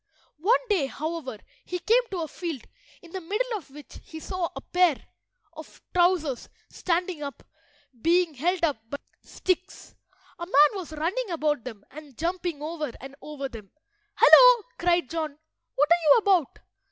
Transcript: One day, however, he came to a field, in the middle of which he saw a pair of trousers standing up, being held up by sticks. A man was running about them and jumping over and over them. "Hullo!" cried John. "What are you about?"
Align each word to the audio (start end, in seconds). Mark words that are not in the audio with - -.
One 0.39 0.67
day, 0.67 0.87
however, 0.87 1.37
he 1.63 1.77
came 1.77 2.01
to 2.09 2.21
a 2.23 2.27
field, 2.27 2.63
in 3.03 3.11
the 3.11 3.21
middle 3.21 3.55
of 3.55 3.69
which 3.69 3.99
he 4.03 4.19
saw 4.19 4.49
a 4.55 4.61
pair 4.61 4.97
of 5.53 5.79
trousers 5.93 6.49
standing 6.71 7.21
up, 7.21 7.43
being 8.01 8.33
held 8.33 8.63
up 8.63 8.77
by 8.89 8.97
sticks. 9.21 9.93
A 10.39 10.47
man 10.47 10.51
was 10.73 10.93
running 10.93 11.29
about 11.29 11.63
them 11.65 11.85
and 11.91 12.17
jumping 12.17 12.63
over 12.63 12.91
and 12.99 13.15
over 13.21 13.47
them. 13.47 13.69
"Hullo!" 14.15 14.63
cried 14.79 15.07
John. 15.07 15.37
"What 15.75 15.89
are 15.91 16.01
you 16.11 16.17
about?" 16.17 16.59